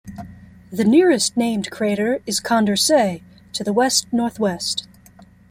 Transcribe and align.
The 0.71 0.83
nearest 0.83 1.37
named 1.37 1.69
crater 1.69 2.23
is 2.25 2.39
Condorcet 2.41 3.21
to 3.53 3.63
the 3.63 3.71
west-northwest. 3.71 4.87